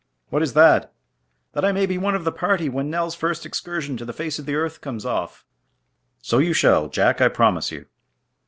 "What 0.29 0.41
is 0.41 0.53
that?" 0.53 0.91
"That 1.53 1.63
I 1.63 1.71
may 1.71 1.85
be 1.85 1.99
one 1.99 2.15
of 2.15 2.23
the 2.23 2.31
party 2.31 2.69
when 2.69 2.89
Nell's 2.89 3.13
first 3.13 3.45
excursion 3.45 3.97
to 3.97 4.03
the 4.03 4.13
face 4.17 4.39
of 4.39 4.47
the 4.47 4.55
earth 4.55 4.81
comes 4.81 5.05
off!" 5.05 5.45
"So 6.23 6.39
you 6.39 6.53
shall, 6.53 6.89
Jack, 6.89 7.21
I 7.21 7.27
promise 7.27 7.71
you!" 7.71 7.85